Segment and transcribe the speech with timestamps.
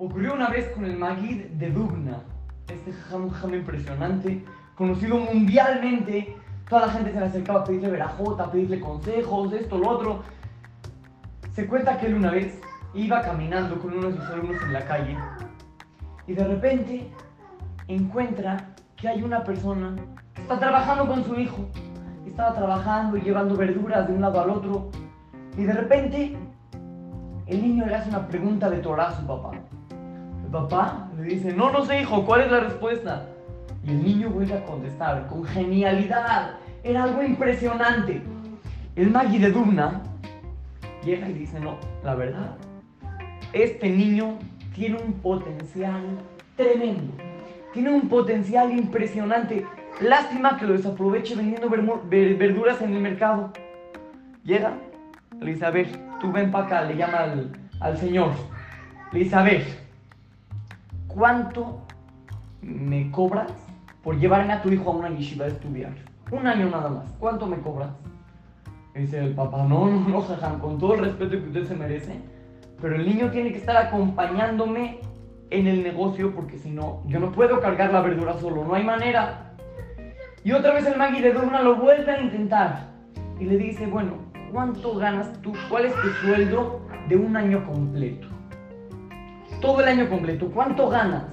[0.00, 2.22] Ocurrió una vez con el Magid de Dubna,
[2.68, 4.44] este jajam impresionante,
[4.76, 6.36] conocido mundialmente.
[6.68, 10.22] Toda la gente se le acercaba a pedirle verajota, a pedirle consejos, esto, lo otro.
[11.52, 12.60] Se cuenta que él una vez
[12.94, 15.16] iba caminando con uno de sus alumnos en la calle
[16.28, 17.10] y de repente
[17.88, 19.96] encuentra que hay una persona
[20.32, 21.68] que está trabajando con su hijo.
[22.24, 24.90] Estaba trabajando y llevando verduras de un lado al otro.
[25.56, 26.36] Y de repente
[27.46, 29.50] el niño le hace una pregunta de Torah a su papá.
[30.50, 33.26] Papá le dice, no, no sé hijo, ¿cuál es la respuesta?
[33.84, 36.54] Y el niño vuelve a contestar con genialidad.
[36.82, 38.22] Era algo impresionante.
[38.96, 40.02] El Magui de Dubna
[41.04, 42.56] llega y dice, no, la verdad,
[43.52, 44.38] este niño
[44.74, 46.02] tiene un potencial
[46.56, 47.12] tremendo.
[47.72, 49.66] Tiene un potencial impresionante.
[50.00, 53.52] Lástima que lo desaproveche vendiendo verduras en el mercado.
[54.44, 54.72] Llega,
[55.40, 55.72] le dice, a
[56.20, 58.30] tú ven para acá, le llama al, al señor.
[59.12, 59.20] Le
[61.18, 61.80] ¿cuánto
[62.62, 63.52] me cobras
[64.04, 65.92] por llevarme a tu hijo a una yeshiva a estudiar?
[66.30, 67.12] Un año nada más.
[67.18, 67.90] ¿Cuánto me cobras?
[68.94, 72.20] dice el papá, no, no, no, jajam, con todo el respeto que usted se merece,
[72.80, 74.98] pero el niño tiene que estar acompañándome
[75.50, 78.82] en el negocio porque si no, yo no puedo cargar la verdura solo, no hay
[78.82, 79.54] manera.
[80.42, 82.88] Y otra vez el Magui de Dogna lo vuelve a intentar
[83.38, 84.14] y le dice, bueno,
[84.50, 85.52] ¿cuánto ganas tú?
[85.68, 88.26] ¿Cuál es tu sueldo de un año completo?
[89.60, 91.24] Todo el año completo, ¿cuánto ganas?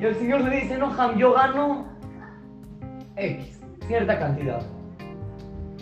[0.00, 1.86] Y el señor le dice, no, Ham, yo gano
[3.16, 4.62] X, cierta cantidad.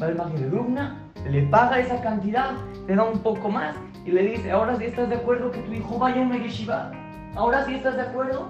[0.03, 0.99] Va el de Dugna,
[1.29, 2.53] le paga esa cantidad,
[2.87, 5.73] le da un poco más y le dice, ahora sí estás de acuerdo que tu
[5.73, 6.91] hijo vaya a una yeshiva.
[7.35, 8.49] Ahora sí estás de acuerdo.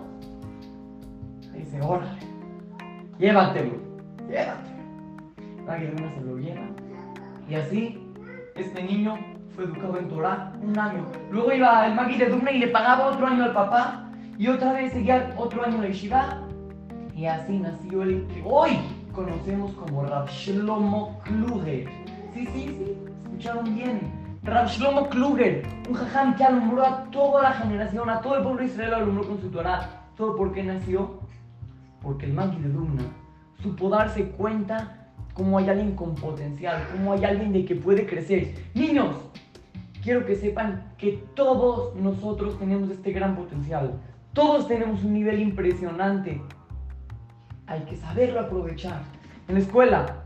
[1.52, 2.18] Le dice, órale,
[3.18, 3.74] llévatelo,
[4.28, 4.70] llévatelo.
[5.66, 6.68] Magui de se lo lleva.
[7.48, 8.12] Y así,
[8.54, 9.18] este niño
[9.54, 11.04] fue educado en Torah un año.
[11.30, 14.06] Luego iba el Magui de Dugna y le pagaba otro año al papá.
[14.38, 16.38] Y otra vez seguía otro año la yeshiva.
[17.14, 18.78] Y así nació el que hoy
[19.12, 21.88] conocemos como Rav Shlomo Kluger.
[22.32, 24.00] Sí, sí, sí, escucharon bien.
[24.42, 28.60] Rav Shlomo Kluger, un jajam que alumbró a toda la generación, a todo el pueblo
[28.60, 30.06] de Israel alumbró con su Torah.
[30.16, 31.20] ¿Todo por qué nació?
[32.00, 33.02] Porque el Magui de Dugna
[33.62, 34.96] supo darse cuenta
[35.34, 38.54] cómo hay alguien con potencial, cómo hay alguien de que puede crecer.
[38.74, 39.16] Niños,
[40.02, 43.92] quiero que sepan que todos nosotros tenemos este gran potencial.
[44.32, 46.40] Todos tenemos un nivel impresionante.
[47.66, 49.02] Hay que saberlo aprovechar.
[49.48, 50.24] En la escuela,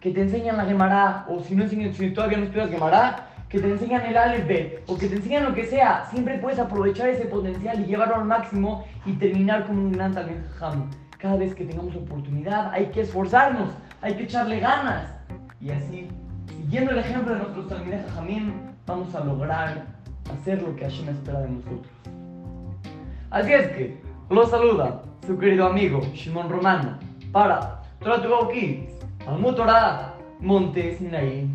[0.00, 3.70] que te enseñan la Gemara, o si, no si todavía no estudias Gemara, que te
[3.70, 7.80] enseñan el Aleph o que te enseñan lo que sea, siempre puedes aprovechar ese potencial
[7.80, 10.48] y llevarlo al máximo y terminar como un gran talento
[11.18, 13.68] Cada vez que tengamos oportunidad, hay que esforzarnos,
[14.00, 15.12] hay que echarle ganas.
[15.60, 16.08] Y así,
[16.48, 19.86] siguiendo el ejemplo de nuestros Talmideh Jamín, vamos a lograr
[20.32, 21.92] hacer lo que Hashem espera de nosotros.
[23.30, 24.00] Así es que,
[24.30, 26.98] los saluda su querido amigo Shimon Romano
[27.32, 28.20] para Torah
[28.52, 28.92] Kids,
[29.26, 31.48] Almutorah, Monte Sinaí.